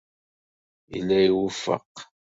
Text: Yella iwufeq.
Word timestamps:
Yella 0.93 1.15
iwufeq. 1.27 1.93